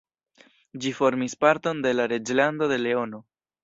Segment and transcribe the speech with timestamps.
[0.85, 3.27] Ĝi formis parton de la Reĝlando de Leono.